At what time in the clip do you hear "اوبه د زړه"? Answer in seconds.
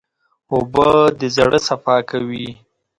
0.53-1.59